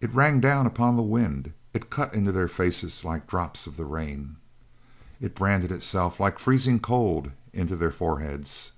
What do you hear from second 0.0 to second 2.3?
It rang down upon the wind it cut